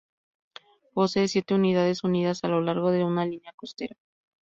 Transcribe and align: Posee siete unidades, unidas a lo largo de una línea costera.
Posee 0.95 1.27
siete 1.27 1.53
unidades, 1.53 2.03
unidas 2.03 2.43
a 2.43 2.47
lo 2.47 2.59
largo 2.59 2.89
de 2.89 3.03
una 3.05 3.23
línea 3.27 3.53
costera. 3.55 3.95